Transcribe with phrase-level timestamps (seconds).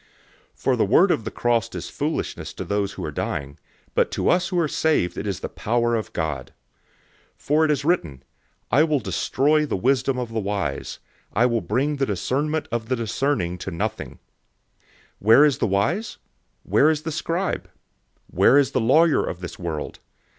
[0.55, 3.59] 001:018 For the word of the cross is foolishness to those who are dying,
[3.93, 6.53] but to us who are saved it is the power of God.
[7.37, 8.23] 001:019 For it is written,
[8.71, 10.97] "I will destroy the wisdom of the wise,
[11.33, 14.17] I will bring the discernment of the discerning to nothing."{Isaiah 29:14}
[15.19, 16.17] 001:020 Where is the wise?
[16.63, 17.69] Where is the scribe?
[18.25, 19.99] Where is the lawyer of this world?